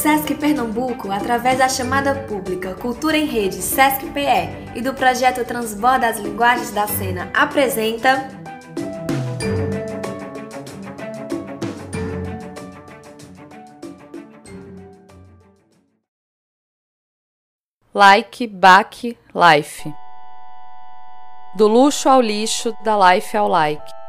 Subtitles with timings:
[0.00, 6.08] Sesc Pernambuco, através da chamada pública Cultura em Rede Sesc PE e do projeto Transborda
[6.08, 8.26] as Linguagens da Cena, apresenta.
[17.92, 19.94] Like, Back, Life.
[21.54, 23.99] Do luxo ao lixo, da life ao like.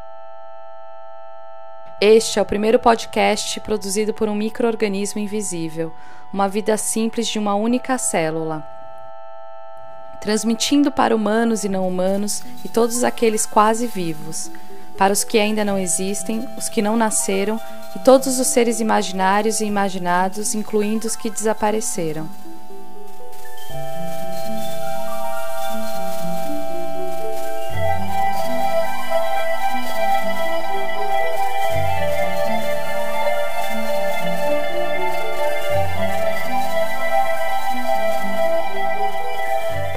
[2.03, 5.93] Este é o primeiro podcast produzido por um microorganismo invisível,
[6.33, 8.65] uma vida simples de uma única célula.
[10.19, 14.49] Transmitindo para humanos e não humanos e todos aqueles quase vivos,
[14.97, 17.61] para os que ainda não existem, os que não nasceram
[17.95, 22.27] e todos os seres imaginários e imaginados, incluindo os que desapareceram.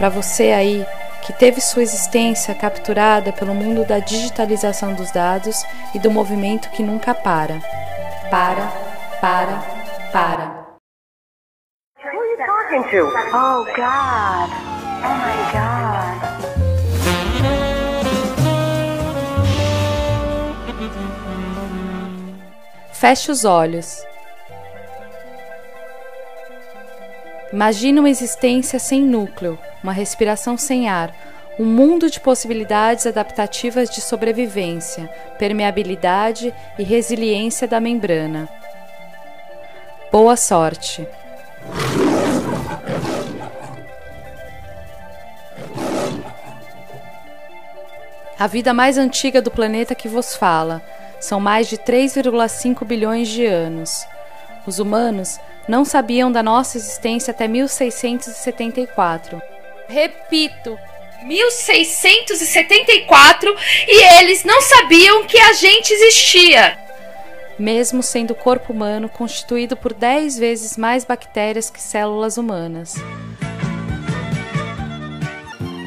[0.05, 0.87] Para você aí
[1.23, 6.83] que teve sua existência capturada pelo mundo da digitalização dos dados e do movimento que
[6.83, 7.59] nunca para.
[8.31, 8.71] Para,
[9.19, 9.63] para,
[10.13, 10.77] para.
[12.05, 13.07] Who are you talking to?
[13.33, 14.51] Oh God.
[15.01, 16.21] Oh my God.
[22.93, 24.05] Feche os olhos.
[27.51, 31.15] Imagine uma existência sem núcleo, uma respiração sem ar,
[31.59, 38.49] um mundo de possibilidades adaptativas de sobrevivência, permeabilidade e resiliência da membrana.
[40.11, 41.07] Boa sorte!
[48.39, 50.81] A vida mais antiga do planeta que vos fala
[51.21, 54.07] são mais de 3,5 bilhões de anos.
[54.67, 59.54] Os humanos não sabiam da nossa existência até 1674.
[59.89, 60.79] Repito,
[61.25, 63.57] 1674
[63.87, 66.77] e eles não sabiam que a gente existia.
[67.59, 72.97] Mesmo sendo o corpo humano constituído por 10 vezes mais bactérias que células humanas.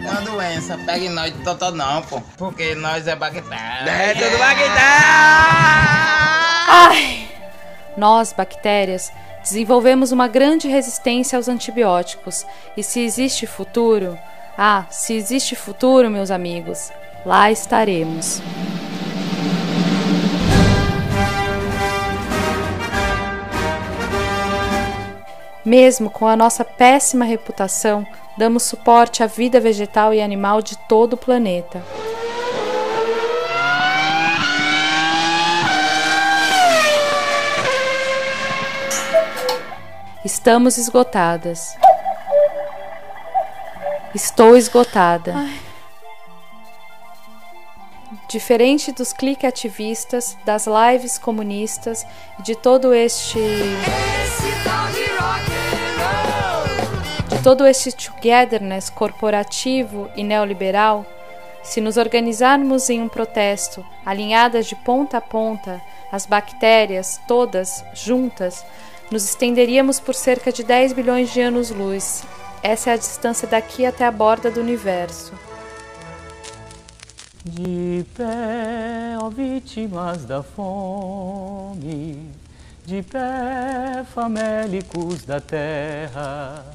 [0.06, 2.22] É uma doença, pega em nós de totó não, pô.
[2.38, 3.92] Porque nós é bactéria.
[3.92, 4.78] É tudo bactéria!
[6.70, 7.28] Ai!
[7.98, 9.12] Nós, bactérias,
[9.50, 12.46] desenvolvemos uma grande resistência aos antibióticos.
[12.76, 14.18] E se existe futuro,
[14.58, 16.92] ah, se existe futuro, meus amigos,
[17.26, 18.42] lá estaremos.
[25.64, 31.14] Mesmo com a nossa péssima reputação, damos suporte à vida vegetal e animal de todo
[31.14, 31.84] o planeta.
[40.28, 41.78] Estamos esgotadas.
[44.14, 45.34] Estou esgotada.
[45.34, 45.58] Ai.
[48.28, 52.06] Diferente dos clique ativistas, das lives comunistas
[52.38, 53.40] e de todo este.
[57.30, 61.06] De todo este togetherness corporativo e neoliberal,
[61.64, 68.66] se nos organizarmos em um protesto, alinhadas de ponta a ponta, as bactérias todas juntas,
[69.12, 72.24] nos estenderíamos por cerca de 10 bilhões de anos-luz.
[72.62, 75.34] Essa é a distância daqui até a borda do universo.
[77.46, 82.30] De pé, ó vítimas da fome,
[82.86, 86.66] de pé, famélicos da terra.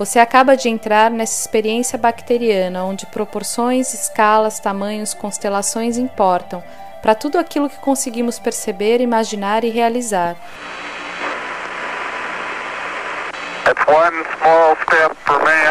[0.00, 6.64] Você acaba de entrar nessa experiência bacteriana onde proporções, escalas, tamanhos, constelações importam
[7.02, 10.36] para tudo aquilo que conseguimos perceber, imaginar e realizar.
[13.68, 15.69] It's one small step for man,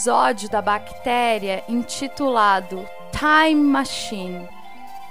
[0.00, 4.48] episódio da bactéria intitulado Time Machine.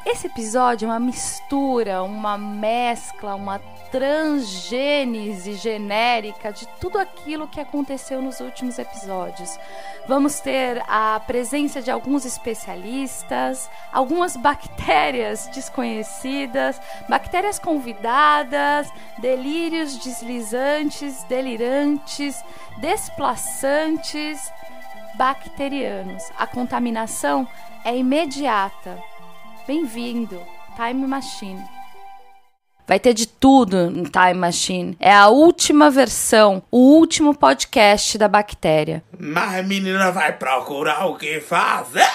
[0.04, 3.60] Esse episódio é uma mistura, uma mescla, uma
[3.92, 9.60] transgênese genérica de tudo aquilo que aconteceu nos últimos episódios.
[10.08, 22.44] Vamos ter a presença de alguns especialistas, algumas bactérias desconhecidas, bactérias convidadas, delírios deslizantes, delirantes,
[22.80, 24.52] desplaçantes,
[25.20, 26.24] bacterianos.
[26.38, 27.46] A contaminação
[27.84, 28.98] é imediata.
[29.68, 30.40] Bem-vindo,
[30.78, 31.62] Time Machine.
[32.88, 34.96] Vai ter de tudo no Time Machine.
[34.98, 39.04] É a última versão, o último podcast da bactéria.
[39.20, 42.10] Mas a menina vai procurar o que fazer?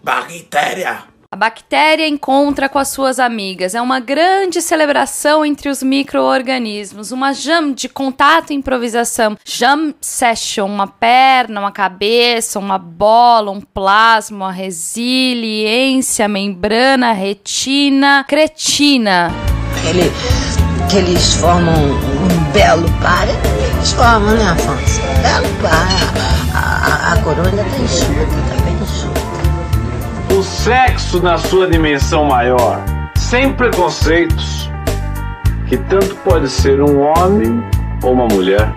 [0.00, 1.15] Bactéria!
[1.28, 3.74] A bactéria encontra com as suas amigas.
[3.74, 7.10] É uma grande celebração entre os micro-organismos.
[7.10, 9.36] Uma jam de contato e improvisação.
[9.44, 10.66] Jam session.
[10.66, 19.32] Uma perna, uma cabeça, uma bola, um plasma, resiliência, membrana, retina, cretina.
[19.88, 20.12] Ele,
[20.88, 23.26] que eles formam um belo par.
[23.28, 25.00] Eles formam, né, Afonso?
[25.00, 25.88] Um belo par.
[26.54, 28.14] A, a, a coroa ainda tá enxuta,
[28.48, 29.25] tá bem enxuta.
[30.66, 32.80] Sexo na sua dimensão maior,
[33.16, 34.68] sem preconceitos,
[35.68, 37.62] que tanto pode ser um homem
[38.02, 38.68] ou uma mulher.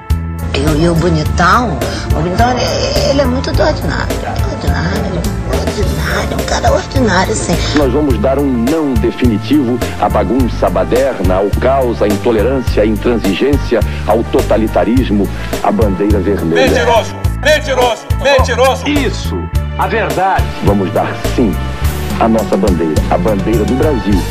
[0.53, 1.79] E, o- e o bonitão,
[2.11, 4.05] o bonitão, ele, ele é muito do ordinário.
[4.53, 5.21] Ordinário,
[5.51, 7.57] ordinário, um cara ordinário, assim.
[7.79, 13.79] Nós vamos dar um não definitivo à bagunça baderna, ao caos, à intolerância, à intransigência,
[14.05, 15.27] ao totalitarismo,
[15.63, 16.69] à bandeira vermelha.
[16.69, 17.15] Mentiroso!
[17.43, 18.05] Mentiroso!
[18.21, 18.87] Mentiroso!
[18.87, 19.35] Isso,
[19.79, 20.43] a verdade.
[20.63, 21.51] Vamos dar sim
[22.19, 24.21] à nossa bandeira, a bandeira do Brasil,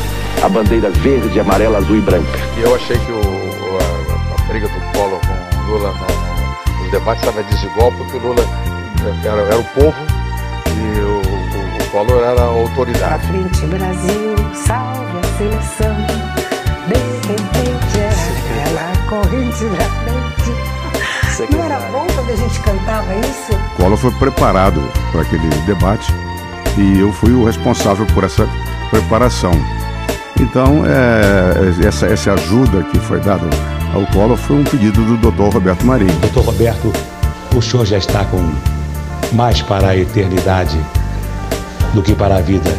[0.43, 2.39] a bandeira verde, amarela, azul e branca.
[2.57, 6.75] E eu achei que o, o- a, a briga do Collor com o Lula no-
[6.77, 8.43] no- nos debates estava desigual, porque o Lula
[9.23, 9.95] era, era o povo
[10.67, 13.27] e o, o, o Collor era a autoridade.
[13.27, 15.95] frente, Brasil, salve a seleção.
[16.87, 16.95] De
[17.27, 20.59] repente era aquela corrente da frente.
[21.55, 23.57] Não era bom quando a gente cantava isso?
[23.77, 24.81] Collor foi preparado
[25.11, 26.11] para aquele debate
[26.79, 28.47] e eu fui o responsável por essa
[28.89, 29.51] preparação.
[30.39, 33.45] Então, é, essa, essa ajuda que foi dada
[33.93, 35.53] ao Collor foi um pedido do Dr.
[35.53, 36.13] Roberto Marinho.
[36.21, 36.93] Doutor Roberto,
[37.55, 38.39] o senhor já está com
[39.33, 40.79] mais para a eternidade
[41.93, 42.69] do que para a vida.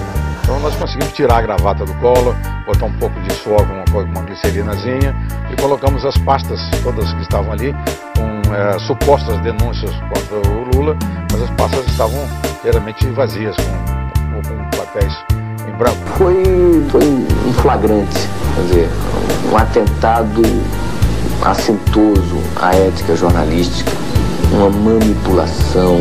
[0.43, 2.35] Então nós conseguimos tirar a gravata do Collor,
[2.67, 5.14] botar um pouco de suor com uma, uma glicerinazinha
[5.52, 7.73] e colocamos as pastas todas que estavam ali
[8.17, 10.97] com eh, supostas denúncias contra o Lula,
[11.31, 12.19] mas as pastas estavam
[12.58, 13.90] inteiramente vazias, com
[14.91, 15.13] papéis
[15.67, 15.99] em branco.
[16.17, 16.43] Foi,
[16.91, 18.91] foi um flagrante, quer dizer,
[19.51, 20.43] um atentado
[21.45, 23.91] assintoso à ética jornalística,
[24.53, 26.01] uma manipulação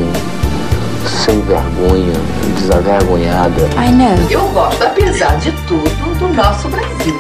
[1.26, 2.14] sem vergonha,
[2.58, 3.70] desavergonhada.
[3.78, 4.16] Ai, não.
[4.30, 7.20] Eu gosto, apesar de tudo, do nosso Brasil.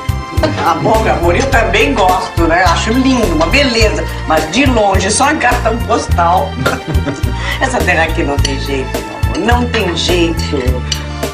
[0.66, 2.64] Ah, bom, meu amor, eu também gosto, né?
[2.64, 4.06] Acho lindo, uma beleza.
[4.28, 6.50] Mas de longe, só em cartão postal.
[7.60, 9.46] Essa terra aqui não tem jeito, meu amor.
[9.46, 10.46] Não tem jeito.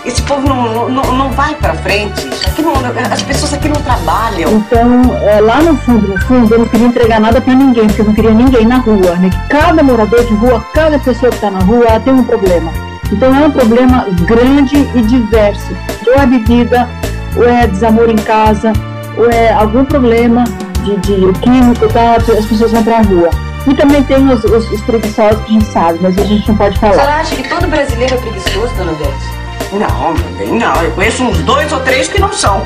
[0.06, 2.28] Esse povo não, não, não vai pra frente.
[2.48, 2.74] Aqui não,
[3.12, 4.52] as pessoas aqui não trabalham.
[4.52, 8.02] Então, é, lá no fundo, no fundo, eu não queria entregar nada pra ninguém, porque
[8.02, 9.30] eu não queria ninguém na rua, né?
[9.30, 12.72] Que cada morador de rua, cada pessoa que tá na rua, ela tem um problema.
[13.12, 15.75] Então é um problema grande e diverso.
[16.07, 16.88] Ou é bebida,
[17.36, 18.72] ou é desamor em casa,
[19.18, 20.44] ou é algum problema
[20.84, 22.16] de, de químico, tá?
[22.18, 23.30] As pessoas vão pra rua.
[23.68, 26.56] E também tem os, os, os preguiçosos que a gente sabe, mas a gente não
[26.56, 26.94] pode A falar.
[26.94, 29.34] senhora acha que todo brasileiro é preguiçoso, dona Beth?
[29.76, 30.82] Não, bem não.
[30.82, 32.66] Eu conheço uns dois ou três que não são.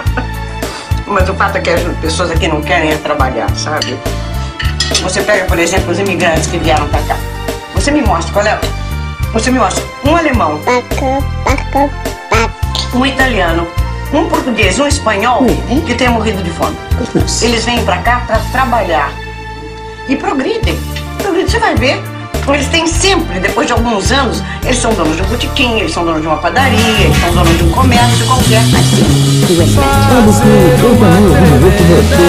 [1.06, 3.98] Mas o fato é que as pessoas aqui não querem é trabalhar, sabe?
[5.02, 7.16] Você pega, por exemplo, os imigrantes que vieram pra cá.
[7.74, 8.60] Você me mostra qual é.
[9.32, 10.60] Você me mostra um alemão,
[12.92, 13.66] um italiano,
[14.12, 15.44] um português, um espanhol
[15.86, 16.76] que tenha morrido de fome.
[17.42, 19.12] Eles vêm pra cá pra trabalhar
[20.08, 20.78] e progridem.
[21.18, 22.09] Progridem, você vai ver.
[22.52, 26.04] Eles têm sempre, depois de alguns anos, eles são donos de um botequim, eles são
[26.04, 28.62] donos de uma padaria, eles são donos de um comércio qualquer.
[28.62, 28.82] Sabe
[29.46, 32.26] que eu também alguma vez que você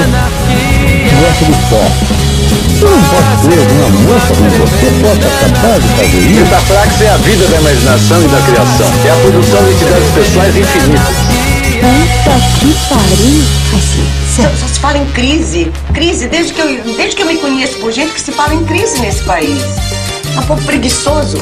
[1.22, 2.32] gosta de foto.
[2.82, 6.40] Eu não posso ter uma moça como você possa capaz de fazer isso.
[6.40, 8.90] Metaprax é a vida da imaginação e da criação.
[9.06, 11.16] É a produção de entidades pessoais infinitas.
[11.82, 13.44] Puta que pariu!
[14.36, 15.72] Só, só se fala em crise.
[15.94, 18.64] Crise, desde que, eu, desde que eu me conheço por gente que se fala em
[18.66, 19.62] crise nesse país.
[20.36, 21.38] É um povo preguiçoso.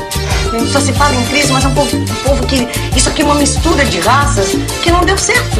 [0.72, 2.68] Só se fala em crise, mas é um povo, um povo que.
[2.96, 4.48] Isso aqui é uma mistura de raças
[4.82, 5.60] que não deu certo.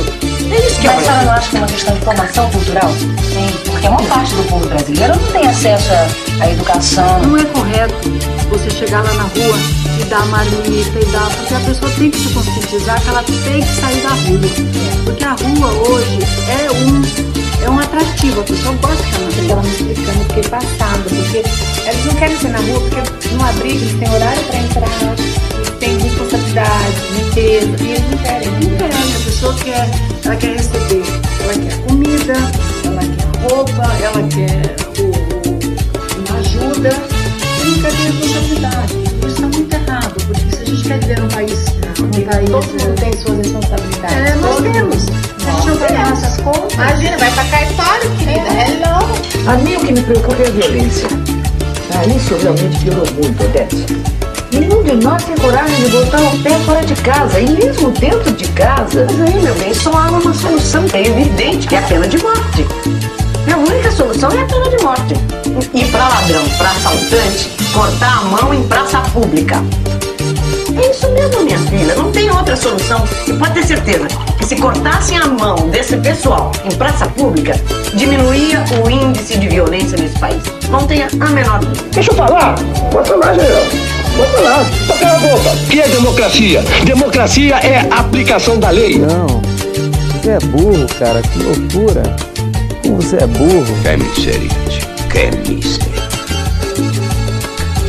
[0.52, 2.50] É isso que Mas a é senhora não acha que é uma questão de formação
[2.50, 2.90] cultural?
[2.92, 3.50] Sim.
[3.70, 7.20] Porque uma parte do povo brasileiro não tem acesso à- à educação.
[7.22, 7.94] Não é correto
[8.50, 9.58] você chegar lá na rua
[10.00, 11.30] e dar marmita e dar.
[11.38, 14.40] Porque a pessoa tem que se conscientizar que ela tem que sair da rua.
[15.06, 16.20] Porque a rua hoje
[16.50, 17.29] é um,
[17.64, 19.64] é um atrativo, a pessoa gosta de estar na Ela rua.
[19.64, 23.44] me explicando o que é passado, porque eles não querem ser na rua, porque no
[23.46, 25.16] abrigo eles têm horário para entrar,
[25.80, 28.50] têm responsabilidade, limpeza, e eles não querem.
[28.52, 29.90] Não quer, a pessoa quer,
[30.26, 31.04] ela quer receber,
[31.44, 32.34] ela quer comida,
[32.86, 36.90] ela quer roupa, ela quer o- uma ajuda,
[37.62, 38.94] e não quer ter responsabilidade.
[39.20, 41.60] Isso está muito errado, porque se a gente quer viver num país,
[42.00, 44.16] um país Todo mundo tem suas responsabilidades.
[44.18, 45.29] É, nós temos.
[45.50, 48.50] A gente não pagar essas contas, Imagina, vai pra cartório, querida.
[48.50, 49.52] É, não.
[49.52, 51.08] A mim o que me preocupa é a violência.
[51.96, 53.86] Ah, isso realmente piorou muito, Odete.
[54.52, 58.32] Nenhum de nós tem coragem de botar o pé fora de casa, e mesmo dentro
[58.32, 59.08] de casa.
[59.18, 62.18] Mas aí, meu bem, só há uma solução, é evidente, que é a pena de
[62.20, 62.66] morte.
[63.52, 65.14] A única solução é a pena de morte.
[65.74, 69.64] E para ladrão, para assaltante, cortar a mão em praça pública.
[70.82, 73.04] É isso mesmo, minha filha, não tem outra solução.
[73.28, 74.08] E pode ter certeza
[74.50, 77.54] se cortassem a mão desse pessoal em praça pública,
[77.94, 80.42] diminuía o índice de violência nesse país.
[80.72, 81.84] Não tenha a menor dúvida.
[81.92, 82.56] Deixa eu falar.
[82.92, 83.64] Bota lá, general.
[84.18, 84.66] Bota lá.
[84.88, 85.50] Só cala a boca.
[85.52, 86.64] O que é democracia?
[86.84, 88.98] Democracia é aplicação da lei.
[88.98, 89.28] Não.
[90.20, 91.22] Você é burro, cara.
[91.22, 92.02] Que loucura.
[92.82, 93.78] Como você é burro.
[93.84, 96.10] Qué miseria, chico, qué miseria.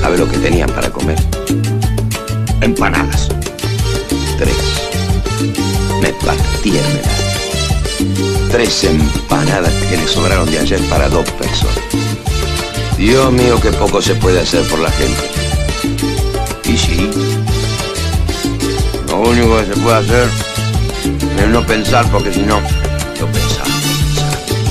[0.02, 1.16] ¿Sabe lo que tenían para comer?
[2.60, 3.30] Empanadas.
[4.36, 4.79] Tres.
[6.64, 7.00] Medallo.
[8.50, 11.76] Tres empanadas que le sobraron de ayer para dos personas.
[12.98, 15.22] Dios mío, qué poco se puede hacer por la gente.
[16.64, 17.10] Y sí,
[19.08, 20.28] lo único que se puede hacer
[21.38, 22.60] es no pensar, porque si no,
[23.18, 23.26] yo.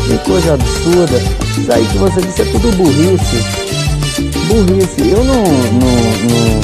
[0.07, 1.21] Que coisa absurda.
[1.57, 3.43] Isso aí que você disse é tudo burrice.
[4.47, 5.09] Burrice.
[5.09, 5.95] Eu não, não,
[6.29, 6.61] não,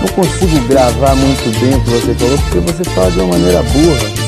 [0.00, 3.62] não consigo gravar muito bem o que você falou, porque você fala de uma maneira
[3.62, 4.23] burra.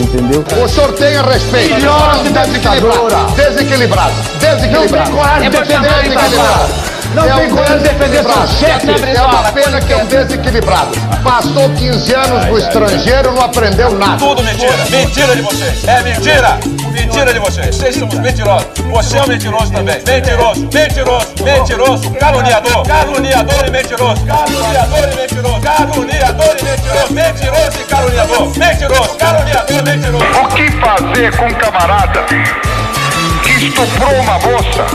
[0.00, 0.44] Entendeu?
[0.62, 1.74] O senhor tenha respeito.
[1.74, 3.34] Filhote da desequilibrado.
[3.34, 4.14] Desequilibrado.
[4.38, 4.92] Desequilibrado.
[4.92, 6.87] Não tem coragem de É defender desequilibrado.
[7.14, 8.86] Não é tem um coragem de defender seu chefe.
[9.16, 10.90] É uma pena que é um desequilibrado.
[11.22, 14.18] Passou 15 anos no estrangeiro, não aprendeu nada.
[14.18, 14.76] Tudo mentira.
[14.90, 15.84] Mentira de vocês.
[15.84, 16.58] É mentira.
[16.92, 17.74] Mentira de vocês.
[17.74, 18.68] Vocês são os mentirosos.
[18.90, 19.96] Você é um mentiroso também.
[20.06, 24.26] Mentiroso, mentiroso, mentiroso, caluniador, caluniador e mentiroso.
[24.26, 25.60] Caluniador e mentiroso.
[25.60, 27.12] Caluniador e mentiroso.
[27.12, 28.58] Mentiroso e caluniador.
[28.58, 30.24] Mentiroso, caluniador e mentiroso.
[30.24, 32.24] O que fazer com um camarada
[33.42, 34.86] que estuprou uma moça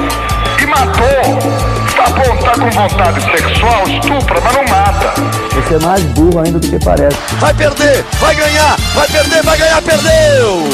[0.62, 1.73] e matou?
[2.04, 5.14] Tá bom, tá com vontade sexual, estupra, mas não mata.
[5.56, 7.18] Você é mais burro ainda do que parece.
[7.40, 10.68] Vai perder, vai ganhar, vai perder, vai ganhar, perdeu!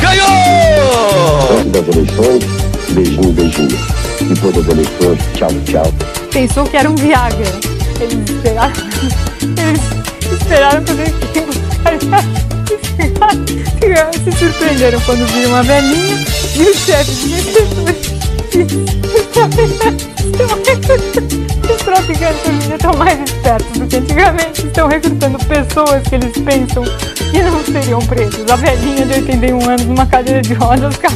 [0.00, 1.58] Ganhou!
[1.58, 2.44] Antes das eleições,
[2.90, 3.76] beijinho, beijinho.
[4.20, 5.92] Depois das eleições, tchau, tchau.
[6.30, 7.44] Pensou que era um Viagra.
[8.00, 8.72] Eles esperaram.
[9.42, 9.82] Eles
[10.40, 11.12] esperaram quando ele
[14.30, 18.21] se surpreenderam quando viram uma velhinha e o chefe
[18.52, 18.58] Os
[21.82, 24.66] traficantes hoje estão mais espertos do que antigamente.
[24.66, 28.44] Estão recrutando pessoas que eles pensam que não seriam presos.
[28.50, 31.06] A velhinha de 81 anos numa cadeira de rodas com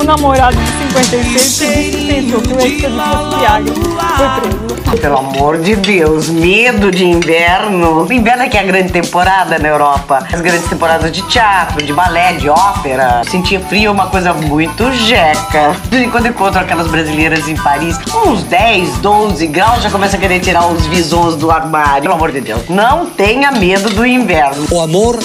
[0.00, 3.74] o namorado de 56 que pensou que o de Viagra
[4.16, 4.66] foi preso.
[5.00, 8.10] Pelo amor de Deus, medo de inverno.
[8.10, 10.26] Inverno é que é a grande temporada na Europa.
[10.32, 13.22] As grandes temporadas de teatro, de balé, de ópera.
[13.28, 15.74] Sentir frio é uma coisa muito jeca.
[15.92, 20.40] E quando encontro aquelas brasileiras em Paris, uns 10, 12 graus, já começa a querer
[20.40, 22.02] tirar os visões do armário.
[22.02, 24.66] Pelo amor de Deus, não tenha medo do inverno.
[24.70, 25.18] O amor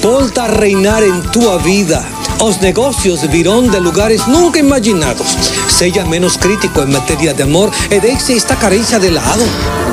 [0.00, 2.04] volta a reinar em tua vida.
[2.40, 5.26] Os negócios virão de lugares nunca imaginados.
[5.68, 9.42] Seja menos crítico em matéria de amor e deixe esta carência de lado.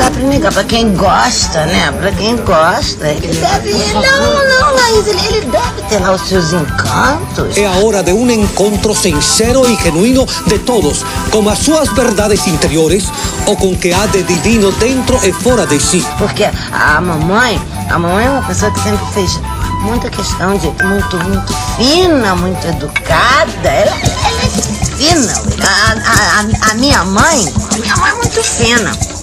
[0.05, 1.91] Dá pra negar pra quem gosta, né?
[1.93, 3.07] Pra quem gosta.
[3.07, 3.74] Ele deve.
[3.91, 7.57] Não, não, Laís, ele, ele deve ter lá os seus encantos.
[7.57, 12.45] É a hora de um encontro sincero e genuíno de todos, com as suas verdades
[12.45, 13.05] interiores
[13.47, 16.05] ou com o que há de divino dentro e fora de si.
[16.19, 17.59] Porque a mamãe,
[17.89, 19.39] a mamãe é uma pessoa que sempre fez
[19.81, 23.69] muita questão de muito, muito fina, muito educada.
[23.69, 25.33] Ela, ela é fina.
[25.63, 29.14] A, a, a, a minha mãe, a minha mãe é muito fina.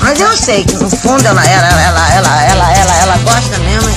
[0.00, 3.88] Mas eu sei que no fundo ela, ela, ela, ela, ela, ela, ela gosta mesmo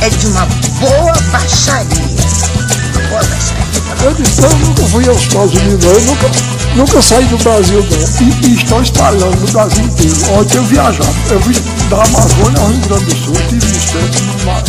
[0.00, 0.46] é, é de uma
[0.80, 1.86] boa baixaria.
[1.86, 3.64] Uma boa baixaria.
[4.02, 6.30] Eu disse, eu nunca fui aos Estados Unidos, eu nunca,
[6.74, 8.26] nunca saí do Brasil não.
[8.26, 10.16] E, e estão instalando no Brasil inteiro.
[10.38, 14.20] Ontem eu viajava, eu vim da Amazônia ao Rio Grande do Sul, tive uns tempos
[14.22, 14.62] numa,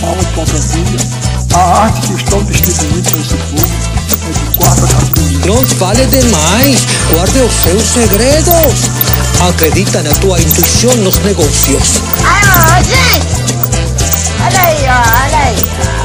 [0.00, 1.00] palmas para a família.
[1.54, 3.99] A arte que estão distribuindo para esse povo
[5.46, 8.90] Não fale demais, guarde os seus segredos.
[9.48, 12.00] Acredita na tua intuição nos negócios.
[12.24, 13.40] Ah, gente!
[14.42, 15.56] Olha aí, ó, olha aí.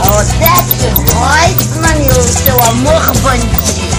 [0.02, 0.06] ó.
[0.12, 0.82] O Seth
[1.14, 3.96] Reutemann e o seu amor bandido.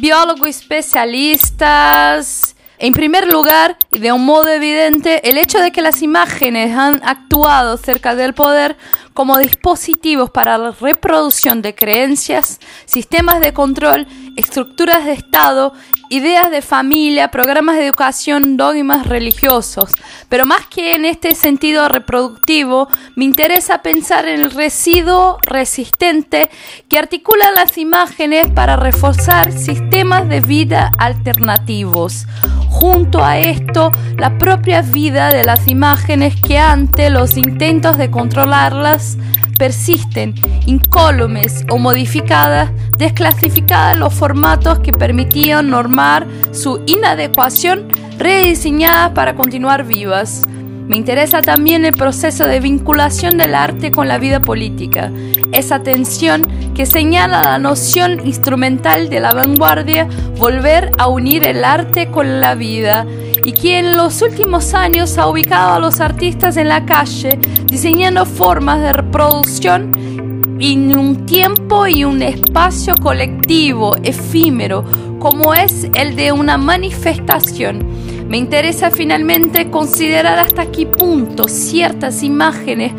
[0.00, 2.39] Biólogo especialistas.
[2.82, 7.02] En primer lugar, y de un modo evidente, el hecho de que las imágenes han
[7.04, 8.78] actuado cerca del poder
[9.12, 14.06] como dispositivos para la reproducción de creencias, sistemas de control,
[14.36, 15.72] estructuras de Estado,
[16.08, 19.90] ideas de familia, programas de educación, dogmas religiosos.
[20.28, 26.50] Pero más que en este sentido reproductivo, me interesa pensar en el residuo resistente
[26.88, 32.26] que articula las imágenes para reforzar sistemas de vida alternativos.
[32.68, 39.16] Junto a esto, la propia vida de las imágenes que ante los intentos de controlarlas
[39.60, 47.86] persisten, incólumes o modificadas, desclasificadas los formatos que permitían normar su inadecuación,
[48.16, 50.44] rediseñadas para continuar vivas.
[50.88, 55.12] Me interesa también el proceso de vinculación del arte con la vida política,
[55.52, 62.10] esa tensión que señala la noción instrumental de la vanguardia, volver a unir el arte
[62.10, 63.04] con la vida,
[63.44, 68.26] y que en los últimos años ha ubicado a los artistas en la calle, diseñando
[68.26, 69.92] formas de reproducción
[70.60, 74.84] en un tiempo y un espacio colectivo, efímero,
[75.18, 77.86] como es el de una manifestación.
[78.28, 82.92] Me interesa finalmente considerar hasta qué punto ciertas imágenes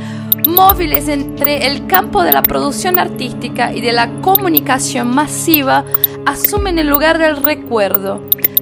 [0.48, 5.86] móviles entre el campo de la producción artística y de la comunicación masiva
[6.26, 8.22] asumen el lugar del recuerdo.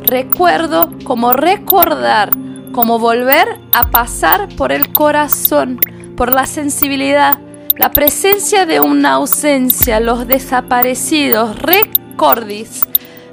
[0.10, 2.32] Recuerdo como recordar,
[2.72, 5.80] como volver a pasar por el corazón,
[6.18, 7.38] por la sensibilidad,
[7.78, 12.82] la presencia de una ausencia, los desaparecidos, recordis,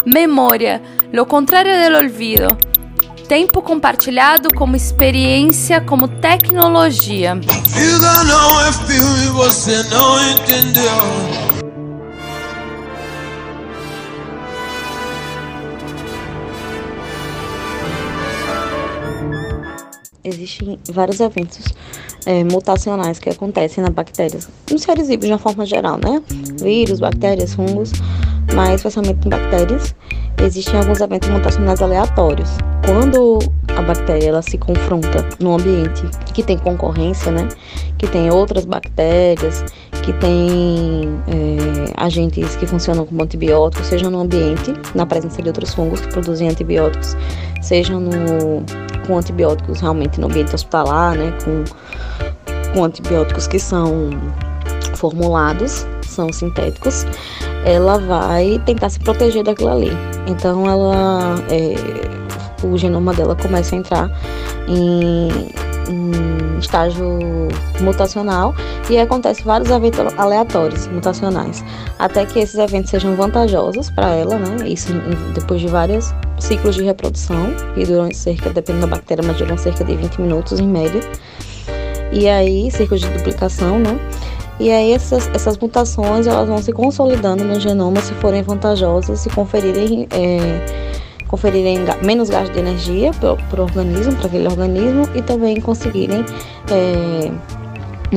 [0.05, 2.59] memoria, lo contrario del olvido.
[3.27, 7.41] Tempo compartilhado como experiência, como tecnologia.
[20.27, 21.65] Existem vários eventos
[22.27, 26.21] é, mutacionais que acontecem nas bactérias, nos seres vivos de uma forma geral, né?
[26.61, 27.93] Vírus, bactérias, fungos,
[28.53, 29.95] mas especialmente em bactérias,
[30.43, 32.51] existem alguns eventos mutacionais aleatórios.
[32.85, 36.03] Quando a bactéria ela se confronta num ambiente
[36.35, 37.49] que tem concorrência, né?
[37.97, 39.65] Que tem outras bactérias,
[40.07, 45.75] que tem é, agentes que funcionam como antibióticos, seja no ambiente, na presença de outros
[45.75, 47.17] fungos que produzem antibióticos,
[47.61, 48.13] seja no,
[49.05, 51.37] com antibióticos realmente no ambiente hospitalar, né?
[51.45, 51.65] Com,
[52.73, 54.11] com antibióticos que são
[54.95, 57.05] formulados, são sintéticos,
[57.65, 59.91] ela vai tentar se proteger daquilo ali.
[60.29, 61.75] Então ela é,
[62.65, 64.11] o genoma dela começa a entrar
[64.69, 65.29] em,
[65.89, 67.19] em estágio
[67.81, 68.55] mutacional
[68.89, 71.65] e acontece vários eventos aleatórios mutacionais,
[71.99, 74.69] até que esses eventos sejam vantajosos para ela, né?
[74.69, 74.93] Isso
[75.35, 79.85] depois de vários ciclos de reprodução, que duram cerca, dependendo da bactéria, mas duram cerca
[79.85, 81.01] de 20 minutos em média.
[82.13, 83.99] E aí, ciclos de duplicação, né?
[84.59, 89.31] E aí essas, essas mutações elas vão se consolidando no genoma se forem vantajosas e
[89.31, 90.96] conferirem, é,
[91.29, 96.25] conferirem menos gasto de energia para o organismo, para aquele organismo, e também conseguirem
[96.71, 97.31] é,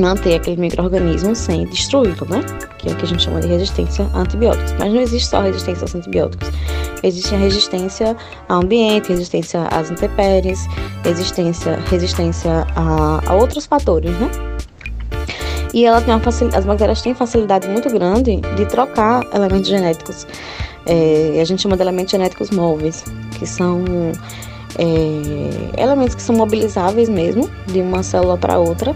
[0.00, 2.40] manter aquele microorganismo sem destruí-lo, né?
[2.78, 4.72] Que é o que a gente chama de resistência a antibióticos.
[4.78, 6.48] Mas não existe só resistência aos antibióticos.
[7.02, 8.16] Existe a resistência
[8.48, 10.66] ao ambiente, resistência às intempéries,
[11.02, 14.30] resistência, resistência a, a outros fatores, né?
[15.72, 16.22] E ela tem uma
[16.56, 20.26] as bactérias têm facilidade muito grande de trocar elementos genéticos.
[20.86, 23.04] É, a gente chama de elementos genéticos móveis,
[23.38, 23.84] que são
[24.78, 28.94] é, elementos que são mobilizáveis mesmo, de uma célula para outra,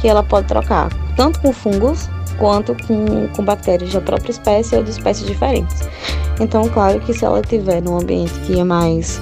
[0.00, 4.82] que ela pode trocar tanto com fungos quanto com, com bactérias da própria espécie ou
[4.82, 5.88] de espécies diferentes.
[6.40, 9.20] Então, claro que se ela estiver num ambiente que é mais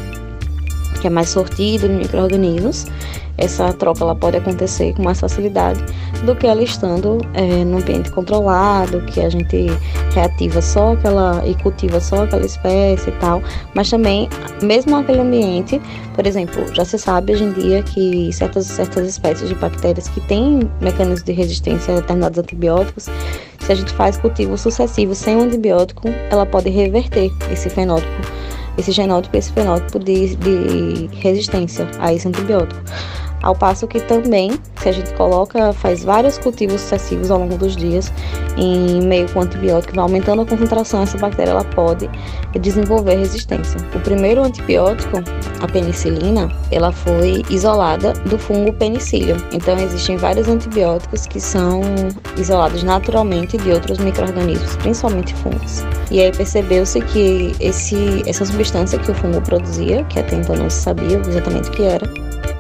[1.01, 2.87] que é mais sortido de micro-organismos,
[3.37, 5.85] essa troca ela pode acontecer com mais facilidade
[6.23, 9.67] do que ela estando é, num ambiente controlado, que a gente
[10.15, 13.43] reativa só aquela e cultiva só aquela espécie e tal.
[13.75, 14.29] Mas também,
[14.63, 15.81] mesmo aquele ambiente,
[16.15, 20.21] por exemplo, já se sabe hoje em dia que certas, certas espécies de bactérias que
[20.23, 23.09] têm mecanismos de resistência a determinados antibióticos,
[23.59, 28.37] se a gente faz cultivo sucessivo sem um antibiótico, ela pode reverter esse fenótipo
[28.79, 32.81] esse genótipo e esse fenótipo de, de resistência a esse antibiótico.
[33.43, 37.77] Ao passo que também, se a gente coloca, faz vários cultivos sucessivos ao longo dos
[37.77, 38.13] dias
[38.57, 42.09] em meio com antibiótico, vai aumentando a concentração, essa bactéria ela pode
[42.59, 43.81] desenvolver resistência.
[43.95, 45.19] O primeiro antibiótico,
[45.61, 49.37] a penicilina, ela foi isolada do fungo penicillium.
[49.53, 51.83] Então existem vários antibióticos que são
[52.37, 55.85] isolados naturalmente de outros microrganismos, principalmente fungos.
[56.11, 60.71] E aí percebeu-se que esse, essa substância que o fungo produzia, que até então não
[60.71, 62.09] se sabia exatamente o que era,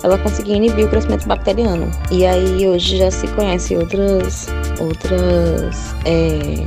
[0.07, 1.91] ela conseguia inibir o crescimento bacteriano.
[2.13, 4.47] E aí hoje já se conhece outras
[4.81, 6.65] outras é,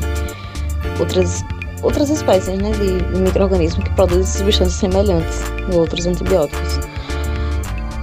[0.99, 1.45] outras
[1.81, 6.79] outras espécies né, de micro-organismos que produzem substâncias semelhantes a outros antibióticos.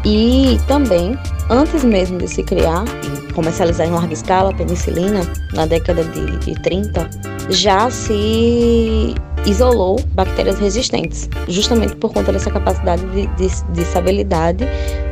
[0.07, 1.19] E também,
[1.51, 5.21] antes mesmo de se criar e comercializar em larga escala a penicilina,
[5.53, 7.11] na década de, de 30,
[7.51, 9.15] já se
[9.47, 14.67] isolou bactérias resistentes, justamente por conta dessa capacidade de, de, dessa habilidade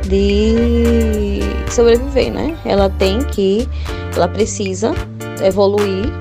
[0.07, 1.39] de
[1.71, 2.55] sobreviver, né?
[2.65, 3.67] Ela tem que,
[4.15, 4.93] ela precisa
[5.43, 6.11] evoluir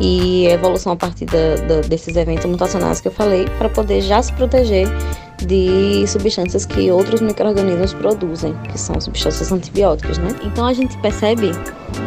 [0.00, 4.22] e evolução a partir da, da, desses eventos mutacionais que eu falei para poder já
[4.22, 4.88] se proteger
[5.46, 10.34] de substâncias que outros micro-organismos produzem, que são substâncias antibióticas, né?
[10.44, 11.52] Então a gente percebe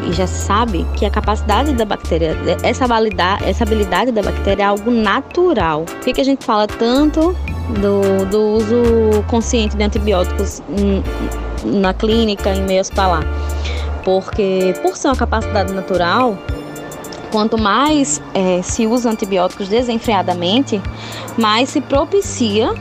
[0.08, 4.66] e já sabe que a capacidade da bactéria, essa habilidade, essa habilidade da bactéria é
[4.66, 5.86] algo natural.
[5.86, 7.36] Por que, a gente fala tanto
[7.82, 10.62] do, do uso consciente de antibióticos
[11.64, 13.24] na clínica, em meio hospitalar?
[14.04, 16.38] Porque, por ser uma capacidade natural,
[17.32, 20.82] quanto mais é, se usa antibióticos desenfreadamente,
[21.38, 22.74] mais se propicia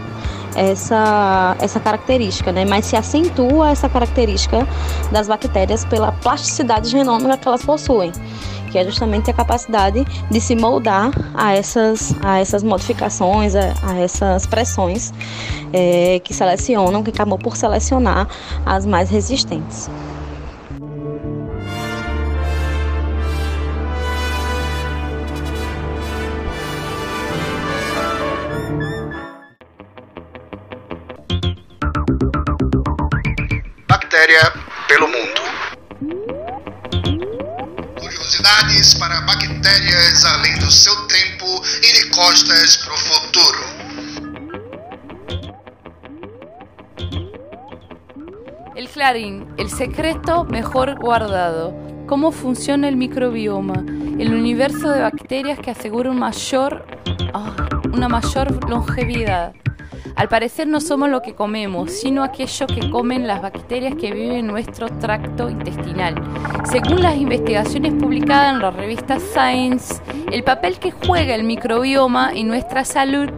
[0.55, 2.64] essa, essa característica, né?
[2.64, 4.67] mas se acentua essa característica
[5.11, 8.12] das bactérias pela plasticidade genômica que elas possuem,
[8.71, 13.99] que é justamente a capacidade de se moldar a essas, a essas modificações, a, a
[14.01, 15.12] essas pressões
[15.73, 18.29] é, que selecionam, que acabou por selecionar
[18.64, 19.88] as mais resistentes.
[34.24, 34.52] Bactéria
[34.88, 35.42] pelo mundo.
[37.98, 41.44] Curiosidades para bactérias além do seu tempo
[41.82, 43.58] e de costas para o futuro.
[48.74, 51.74] El Clarín, el secreto mejor guardado.
[52.06, 53.84] Cómo funciona el microbioma,
[54.18, 56.87] el universo de bacterias que asegura un mayor,
[57.34, 59.54] oh, una mayor longevidad.
[60.16, 64.37] Al parecer no somos lo que comemos, sino aquello que comen las bacterias que viven
[64.37, 66.14] en nuestro tracto intestinal.
[66.70, 70.00] Según las investigaciones publicadas en la revista Science,
[70.31, 73.29] el papel que juega el microbioma en nuestra salud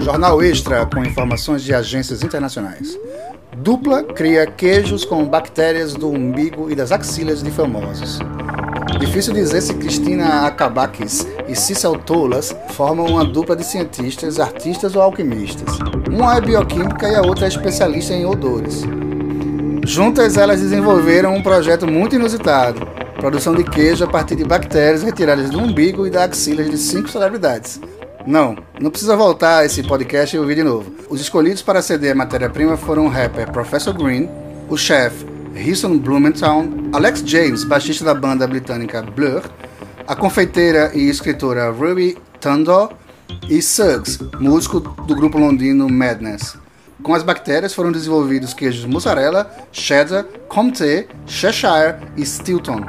[0.00, 2.98] Jornal Extra com informações de agências internacionais.
[3.56, 8.18] Dupla cria queijos com bactérias do umbigo e das axilas de famosos.
[8.98, 15.02] Difícil dizer se Cristina Akabakis e Cecil Tolas formam uma dupla de cientistas, artistas ou
[15.02, 15.78] alquimistas.
[16.10, 18.82] Uma é bioquímica e a outra é especialista em odores.
[19.86, 25.50] Juntas, elas desenvolveram um projeto muito inusitado: produção de queijo a partir de bactérias retiradas
[25.50, 27.80] do umbigo e da axilas de cinco celebridades.
[28.26, 30.90] Não, não precisa voltar esse podcast e ouvir de novo.
[31.10, 34.28] Os escolhidos para ceder a matéria-prima foram o rapper Professor Green,
[34.68, 39.42] o chef Hilson Blumenthal, Alex James, baixista da banda britânica Blur,
[40.06, 42.92] a confeiteira e escritora Ruby Tundor
[43.48, 46.56] e Suggs, músico do grupo londrino Madness.
[47.02, 52.80] Com as bactérias foram desenvolvidos queijos mussarela, cheddar, comté, Cheshire e Stilton.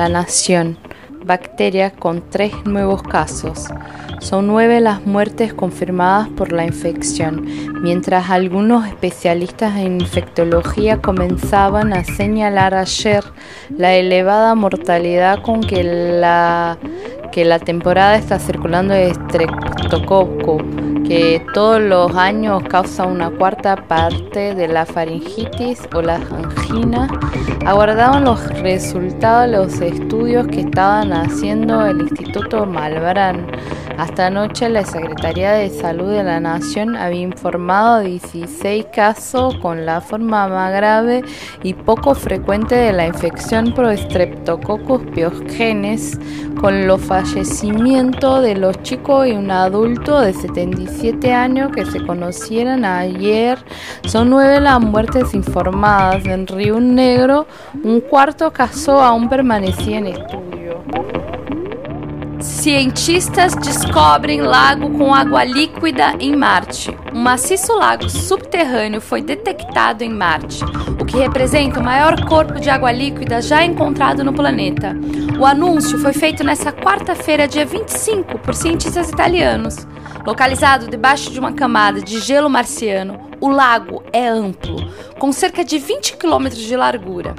[0.00, 0.78] La Nación.
[1.26, 3.66] Bacteria con tres nuevos casos.
[4.18, 7.44] Son nueve las muertes confirmadas por la infección,
[7.82, 13.22] mientras algunos especialistas en infectología comenzaban a señalar ayer
[13.76, 16.78] la elevada mortalidad con que la,
[17.32, 20.58] que la temporada está circulando de estreptococo,
[21.06, 27.08] que todos los años causa una cuarta parte de la faringitis o la angina,
[27.66, 33.46] aguardaban los resultados de los estudios que estaban haciendo el Instituto Malbrán.
[34.00, 40.00] Hasta anoche la Secretaría de Salud de la Nación había informado 16 casos con la
[40.00, 41.22] forma más grave
[41.62, 45.02] y poco frecuente de la infección por Streptococcus
[46.58, 52.86] con los fallecimientos de los chicos y un adulto de 77 años que se conocieron
[52.86, 53.58] ayer.
[54.06, 57.46] Son nueve las muertes informadas en Río Negro,
[57.84, 60.82] un cuarto caso aún permanecía en estudio.
[62.40, 66.90] Cientistas descobrem lago com água líquida em Marte.
[67.12, 70.64] Um maciço lago subterrâneo foi detectado em Marte,
[70.98, 74.96] o que representa o maior corpo de água líquida já encontrado no planeta.
[75.38, 79.86] O anúncio foi feito nesta quarta-feira, dia 25, por cientistas italianos.
[80.26, 84.76] Localizado debaixo de uma camada de gelo marciano, o lago é amplo,
[85.18, 87.34] com cerca de 20 quilômetros de largura.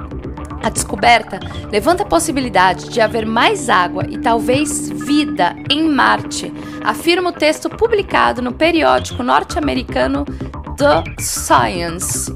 [0.63, 1.39] A descoberta
[1.71, 7.69] levanta a possibilidade de haver mais água e talvez vida em Marte, afirma o texto
[7.69, 10.25] publicado no periódico norte-americano
[10.77, 12.31] The Science.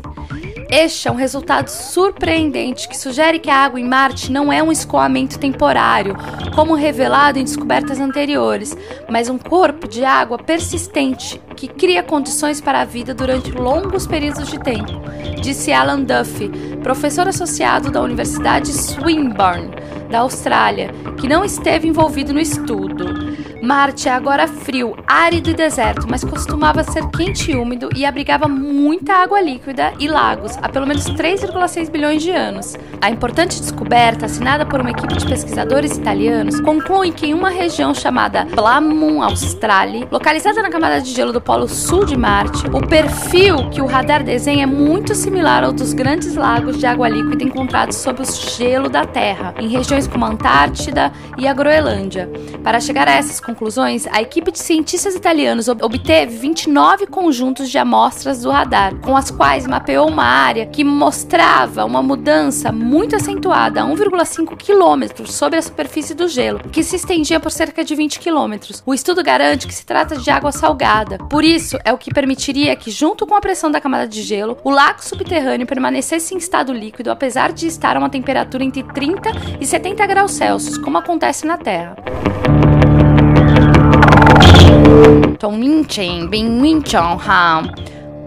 [0.69, 4.71] Este é um resultado surpreendente que sugere que a água em Marte não é um
[4.71, 6.15] escoamento temporário,
[6.55, 8.75] como revelado em descobertas anteriores,
[9.07, 14.49] mas um corpo de água persistente que cria condições para a vida durante longos períodos
[14.49, 14.91] de tempo,
[15.41, 16.49] disse Alan Duffy,
[16.81, 19.71] professor associado da Universidade Swinburne,
[20.09, 23.05] da Austrália, que não esteve envolvido no estudo.
[23.61, 28.47] Marte é agora frio, árido e deserto, mas costumava ser quente e úmido e abrigava
[28.47, 32.75] muita água líquida e lagos há pelo menos 3,6 bilhões de anos.
[33.01, 37.93] A importante descoberta, assinada por uma equipe de pesquisadores italianos, conclui que em uma região
[37.93, 43.69] chamada Blamum Australi, localizada na camada de gelo do polo sul de Marte, o perfil
[43.69, 47.97] que o radar desenha é muito similar ao dos grandes lagos de água líquida encontrados
[47.97, 52.29] sob o gelo da Terra, em regiões como a Antártida e a Groenlândia.
[52.61, 58.41] Para chegar a essas conclusões, a equipe de cientistas italianos obteve 29 conjuntos de amostras
[58.41, 63.85] do radar, com as quais mapeou uma área que mostrava uma mudança muito acentuada a
[63.85, 68.81] 1,5 km sobre a superfície do gelo, que se estendia por cerca de 20 km.
[68.85, 72.75] O estudo garante que se trata de água salgada, por isso é o que permitiria
[72.75, 76.73] que, junto com a pressão da camada de gelo, o lago subterrâneo permanecesse em estado
[76.73, 79.29] líquido apesar de estar a uma temperatura entre 30
[79.59, 81.95] e 70 graus Celsius, como acontece na Terra.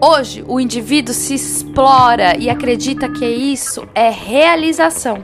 [0.01, 5.17] Hoje, o indivíduo se explora e acredita que isso é realização.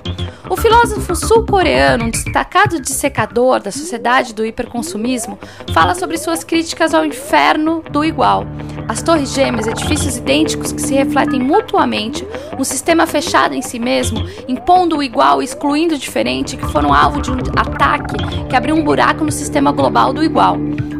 [0.49, 5.39] O filósofo sul-coreano, um destacado dissecador da sociedade do hiperconsumismo,
[5.73, 8.45] fala sobre suas críticas ao inferno do igual.
[8.89, 12.27] As torres gêmeas, edifícios idênticos que se refletem mutuamente,
[12.59, 16.93] um sistema fechado em si mesmo, impondo o igual e excluindo o diferente, que foram
[16.93, 18.17] alvo de um ataque
[18.49, 20.57] que abriu um buraco no sistema global do igual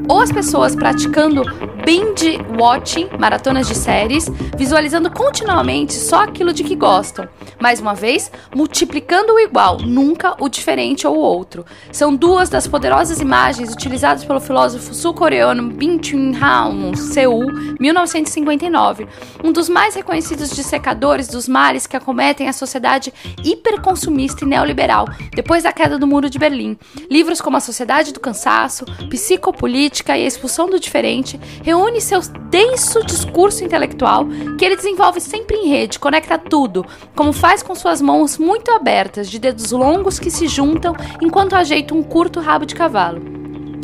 [0.08, 1.44] ou as pessoas praticando
[1.86, 7.30] binge watching, maratonas de séries, visualizando continuamente só aquilo de que gostam.
[7.62, 11.64] Mais uma vez, multiplicando o igual, nunca o diferente ou o outro.
[11.92, 19.08] São duas das poderosas imagens utilizadas pelo filósofo sul-coreano Bin Chun-han, Seul, 1959,
[19.44, 25.64] um dos mais reconhecidos dissecadores dos males que acometem a sociedade hiperconsumista e neoliberal depois
[25.64, 26.78] da queda do Muro de Berlim.
[27.12, 31.40] Livros como A Sociedade do Cansaço, Psicopolítica e a Expulsão do Diferente
[31.76, 34.26] reúne seu denso discurso intelectual
[34.58, 39.30] que ele desenvolve sempre em rede, conecta tudo, como faz com suas mãos muito abertas,
[39.30, 43.22] de dedos longos que se juntam enquanto ajeita um curto rabo de cavalo.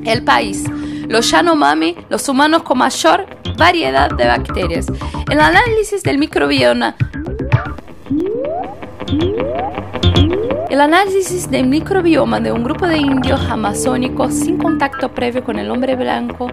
[0.05, 0.63] El país.
[1.07, 3.25] Los Yanomami, los humanos con mayor
[3.57, 4.85] variedad de bacterias.
[5.29, 6.95] El análisis del microbioma
[10.71, 15.69] El análisis del microbioma de un grupo de indios amazónicos sin contacto previo con el
[15.69, 16.47] hombre blanco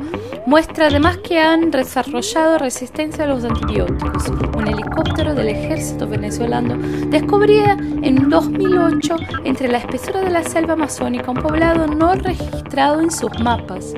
[0.44, 4.28] muestra además que han desarrollado resistencia a los antibióticos.
[4.56, 6.76] Un helicóptero del ejército venezolano
[7.10, 13.12] descubría en 2008 entre la espesura de la selva amazónica un poblado no registrado en
[13.12, 13.94] sus mapas.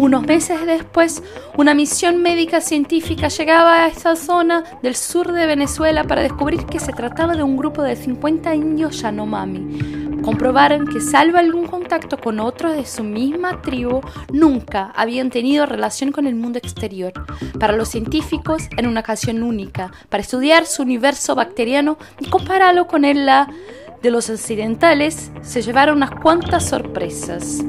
[0.00, 1.22] Unos meses después,
[1.58, 6.80] una misión médica científica llegaba a esa zona del sur de Venezuela para descubrir que
[6.80, 10.22] se trataba de un grupo de 50 indios Yanomami.
[10.22, 14.00] comprobaron que salvo algún contacto con otros de su misma tribu,
[14.32, 17.12] nunca habían tenido relación con el mundo exterior.
[17.58, 23.04] Para los científicos era una ocasión única para estudiar su universo bacteriano y compararlo con
[23.04, 23.28] el
[24.02, 27.62] de los occidentales, se llevaron unas cuantas sorpresas.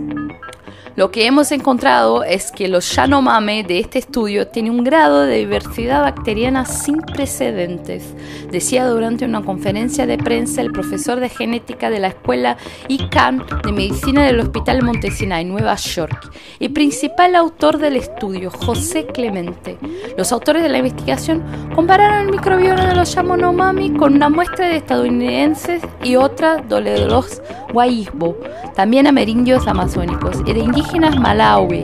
[1.01, 5.37] Lo que hemos encontrado es que los Yanomami de este estudio tienen un grado de
[5.37, 8.13] diversidad bacteriana sin precedentes,
[8.51, 12.55] decía durante una conferencia de prensa el profesor de genética de la escuela
[12.87, 19.07] ICANN de medicina del Hospital Montesina en Nueva York y principal autor del estudio, José
[19.07, 19.79] Clemente.
[20.19, 24.75] Los autores de la investigación compararon el microbioma de los Yanomami con una muestra de
[24.75, 27.41] estadounidenses y otra de los
[27.73, 28.37] Guaisbo,
[28.75, 31.83] también amerindios amazónicos y de indígenas Malawi,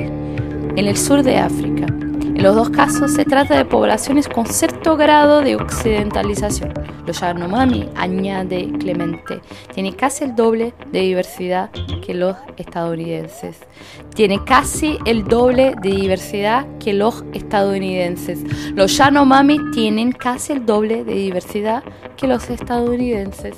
[0.75, 1.85] en el sur de África.
[1.85, 6.73] En los dos casos se trata de poblaciones con cierto grado de occidentalización.
[7.05, 9.41] Los Yanomami, añade Clemente,
[9.73, 11.71] tienen casi el doble de diversidad
[12.05, 13.59] que los estadounidenses.
[14.13, 18.43] Tiene casi el doble de diversidad que los estadounidenses.
[18.75, 21.83] Los Yanomami tienen casi el doble de diversidad
[22.17, 23.55] que los estadounidenses.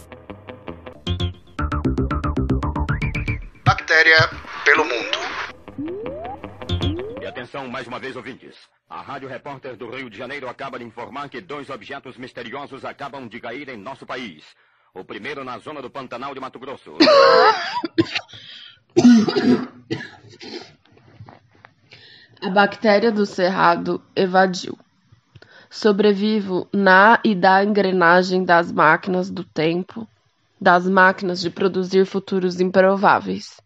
[3.65, 4.29] Bactéria
[4.63, 5.29] pelo mundo.
[7.49, 8.55] Atenção mais uma vez, ouvintes.
[8.88, 13.27] A Rádio Repórter do Rio de Janeiro acaba de informar que dois objetos misteriosos acabam
[13.27, 14.43] de cair em nosso país.
[14.93, 16.95] O primeiro na zona do Pantanal de Mato Grosso.
[22.39, 24.77] A bactéria do cerrado evadiu.
[25.71, 30.07] Sobrevivo na e da engrenagem das máquinas do tempo,
[30.62, 33.59] das máquinas de produzir futuros improváveis.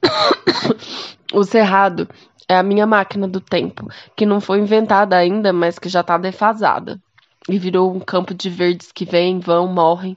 [1.34, 2.08] o cerrado
[2.48, 6.18] é a minha máquina do tempo, que não foi inventada ainda, mas que já está
[6.18, 7.00] defasada.
[7.48, 10.16] E virou um campo de verdes que vêm, vão, morrem,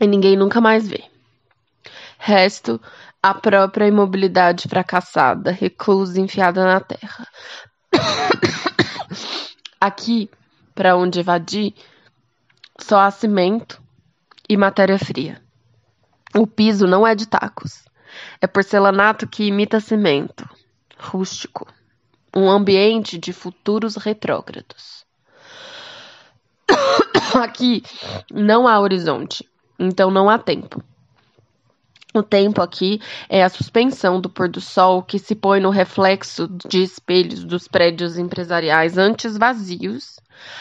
[0.00, 1.04] e ninguém nunca mais vê.
[2.18, 2.80] Resto,
[3.22, 7.26] a própria imobilidade fracassada, reclusa enfiada na terra.
[9.80, 10.30] Aqui,
[10.74, 11.74] para onde evadi,
[12.78, 13.82] só há cimento
[14.48, 15.40] e matéria fria.
[16.34, 17.84] O piso não é de tacos.
[18.40, 20.48] É porcelanato que imita cimento,
[21.04, 21.66] rústico.
[22.34, 25.04] Um ambiente de futuros retrógrados.
[27.40, 27.82] Aqui
[28.30, 30.82] não há horizonte, então não há tempo.
[32.14, 36.46] O tempo aqui é a suspensão do pôr do sol que se põe no reflexo
[36.46, 40.20] de espelhos dos prédios empresariais antes vazios,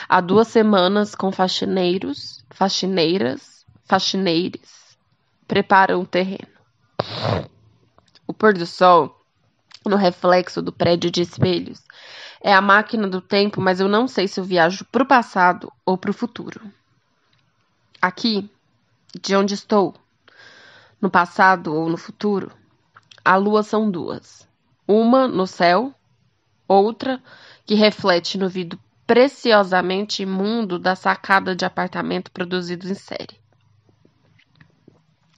[0.10, 4.98] há duas semanas com faxineiros, faxineiras, faxineires,
[5.48, 6.48] preparam o terreno.
[8.26, 9.23] O pôr do sol,
[9.86, 11.84] no reflexo do prédio de espelhos,
[12.42, 15.72] é a máquina do tempo, mas eu não sei se eu viajo para o passado
[15.86, 16.62] ou para o futuro.
[18.02, 18.50] Aqui,
[19.22, 19.96] de onde estou,
[21.02, 22.52] no passado ou no futuro,
[23.24, 24.48] a lua são duas.
[24.88, 25.94] Uma no céu,
[26.68, 27.22] outra
[27.66, 33.43] que reflete no vidro preciosamente imundo da sacada de apartamento produzido em série.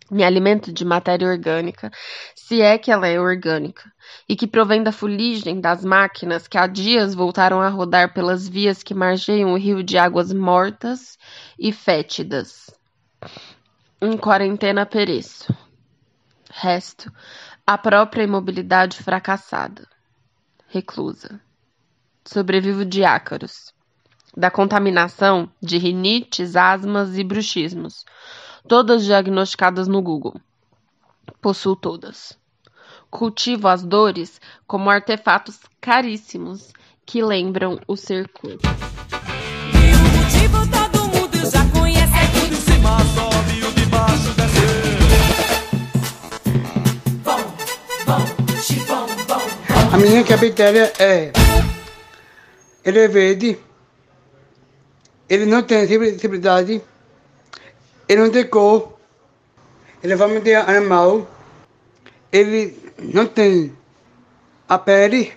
[0.10, 1.92] Me alimento de matéria orgânica,
[2.36, 3.92] se é que ela é orgânica,
[4.30, 8.84] e que provém da fuligem das máquinas que há dias voltaram a rodar pelas vias
[8.84, 11.18] que margeiam o rio de águas mortas
[11.58, 12.70] e fétidas.
[14.00, 15.52] Em quarentena pereço.
[16.52, 17.12] Resto,
[17.66, 19.88] a própria imobilidade fracassada.
[20.68, 21.42] Reclusa.
[22.24, 23.74] Sobrevivo de ácaros.
[24.38, 28.06] Da contaminação de rinites, asmas e bruxismos
[28.68, 30.36] todas diagnosticadas no Google.
[31.42, 32.38] Possuo todas.
[33.10, 36.74] Cultivo as dores como artefatos caríssimos
[37.06, 38.68] que lembram o ser corpo.
[39.74, 44.34] E o motivo todo mundo já conhece é tudo em cima sobe o de baixo
[44.34, 44.96] descer.
[47.24, 47.38] Bom,
[48.06, 49.94] bom, chifão, bom.
[49.94, 51.32] A minha bactéria é.
[52.84, 53.60] Ele é verde.
[55.30, 56.82] Ele não tem sensibilidade.
[58.08, 58.98] Ele não tem cor.
[60.04, 61.28] Ele é forma de animal.
[62.32, 63.76] Ele não tem
[64.68, 65.34] a pele.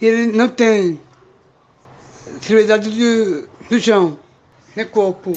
[0.00, 1.00] Ele não tem
[2.24, 4.18] sensibilidade do, do chão,
[4.74, 5.32] nem corpo.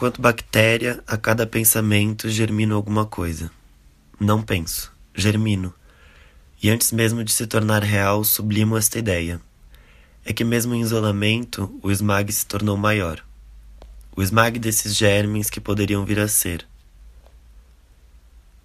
[0.00, 3.50] Enquanto bactéria, a cada pensamento germino alguma coisa.
[4.18, 5.74] Não penso, germino.
[6.62, 9.38] E antes mesmo de se tornar real, sublimo esta ideia.
[10.24, 13.22] É que mesmo em isolamento, o esmague se tornou maior.
[14.16, 16.66] O esmague desses germes que poderiam vir a ser.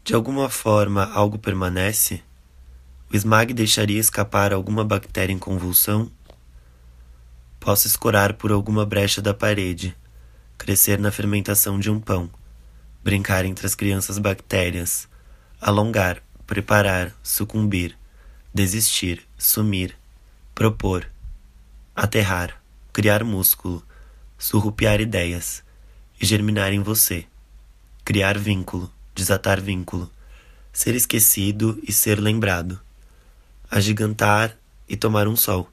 [0.05, 2.23] De alguma forma algo permanece?
[3.11, 6.09] O smag deixaria escapar alguma bactéria em convulsão?
[7.59, 9.93] Posso escorar por alguma brecha da parede,
[10.57, 12.29] crescer na fermentação de um pão,
[13.03, 15.07] brincar entre as crianças bactérias,
[15.61, 17.97] alongar, preparar, sucumbir,
[18.53, 19.95] desistir, sumir,
[20.53, 21.09] propor,
[21.95, 22.61] aterrar,
[22.93, 23.83] criar músculo,
[24.37, 25.63] surrupiar ideias
[26.19, 27.25] e germinar em você,
[28.03, 30.09] criar vínculo, desatar vínculo,
[30.71, 32.79] ser esquecido e ser lembrado,
[33.69, 34.55] agigantar
[34.87, 35.69] e tomar um sol.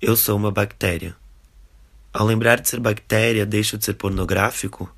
[0.00, 1.16] Eu sou uma bactéria.
[2.12, 4.90] Ao lembrar de ser bactéria, deixo de ser pornográfico?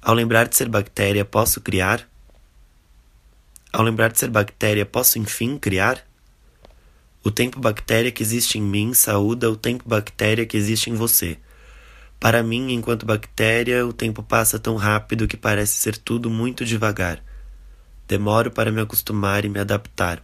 [0.00, 2.08] Ao lembrar de ser bactéria, posso criar?
[3.72, 6.06] Ao lembrar de ser bactéria, posso enfim criar?
[7.24, 11.38] O tempo bactéria que existe em mim saúda o tempo bactéria que existe em você.
[12.20, 17.20] Para mim, enquanto bactéria, o tempo passa tão rápido que parece ser tudo muito devagar.
[18.06, 20.22] Demoro para me acostumar e me adaptar,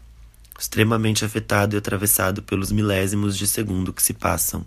[0.58, 4.64] extremamente afetado e atravessado pelos milésimos de segundo que se passam.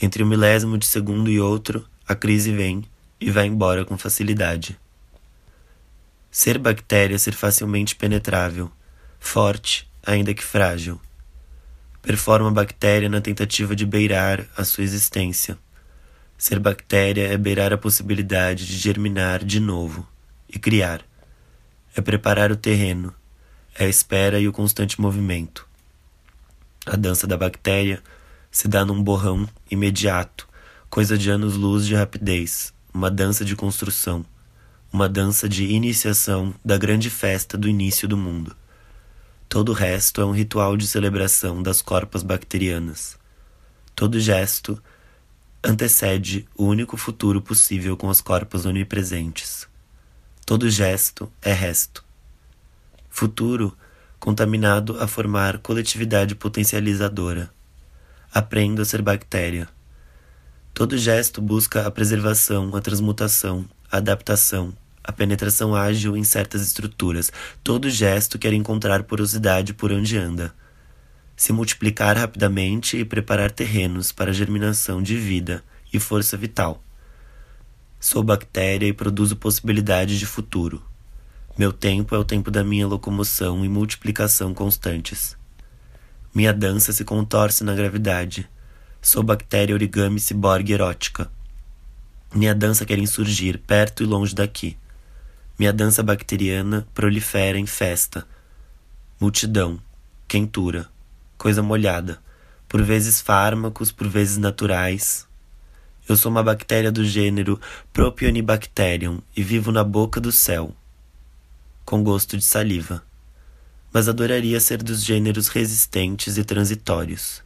[0.00, 2.84] Entre um milésimo de segundo e outro, a crise vem
[3.20, 4.78] e vai embora com facilidade.
[6.30, 8.70] Ser bactéria é ser facilmente penetrável,
[9.18, 11.00] forte, ainda que frágil.
[12.00, 15.58] Performa a bactéria na tentativa de beirar a sua existência
[16.38, 20.06] Ser bactéria é beirar a possibilidade de germinar de novo
[20.48, 21.04] e criar.
[21.96, 23.12] É preparar o terreno,
[23.74, 25.66] é a espera e o constante movimento.
[26.86, 28.00] A dança da bactéria
[28.50, 30.48] se dá num borrão imediato,
[30.90, 34.24] coisa de anos-luz de rapidez, uma dança de construção,
[34.92, 38.56] uma dança de iniciação da grande festa do início do mundo.
[39.48, 43.18] Todo o resto é um ritual de celebração das corpas bacterianas.
[43.94, 44.80] Todo gesto
[45.62, 49.66] antecede o único futuro possível com os corpos onipresentes.
[50.44, 52.04] Todo gesto é resto.
[53.10, 53.76] Futuro
[54.18, 57.50] contaminado a formar coletividade potencializadora.
[58.32, 59.68] Aprendo a ser bactéria.
[60.74, 64.72] Todo gesto busca a preservação, a transmutação, a adaptação,
[65.02, 67.32] a penetração ágil em certas estruturas.
[67.64, 70.54] Todo gesto quer encontrar porosidade por onde anda
[71.38, 75.62] se multiplicar rapidamente e preparar terrenos para a germinação de vida
[75.92, 76.82] e força vital.
[78.00, 80.82] Sou bactéria e produzo possibilidades de futuro.
[81.56, 85.37] Meu tempo é o tempo da minha locomoção e multiplicação constantes.
[86.34, 88.48] Minha dança se contorce na gravidade.
[89.00, 91.30] Sou bactéria origami ciborgue erótica.
[92.34, 94.76] Minha dança quer insurgir perto e longe daqui.
[95.58, 98.26] Minha dança bacteriana prolifera em festa.
[99.20, 99.80] Multidão,
[100.28, 100.88] quentura
[101.38, 102.18] coisa molhada,
[102.68, 105.26] por vezes fármacos, por vezes naturais.
[106.08, 107.60] Eu sou uma bactéria do gênero
[107.92, 110.74] Propionibacterium e vivo na boca do céu,
[111.84, 113.02] com gosto de saliva.
[113.98, 117.42] Mas adoraria ser dos gêneros resistentes e transitórios.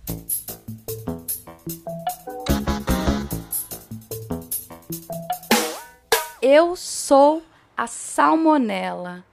[6.42, 7.42] Eu sou
[7.74, 9.24] a salmonela.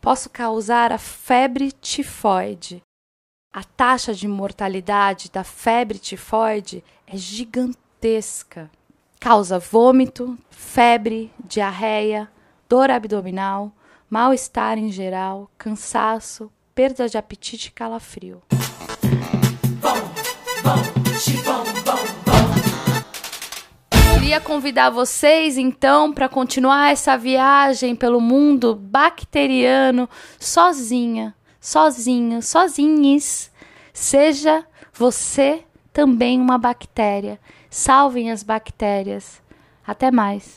[0.00, 2.82] Posso causar a febre tifoide,
[3.52, 8.68] a taxa de mortalidade da febre tifoide é gigantesca.
[9.20, 12.28] Causa vômito, febre, diarreia,
[12.68, 13.72] dor abdominal,
[14.10, 18.42] mal-estar em geral, cansaço, perda de apetite e calafrio.
[24.14, 30.08] Queria convidar vocês então para continuar essa viagem pelo mundo bacteriano
[30.40, 33.50] sozinha sozinho, sozinhos.
[33.92, 37.40] Seja você também uma bactéria.
[37.70, 39.42] Salvem as bactérias.
[39.86, 40.52] Até mais.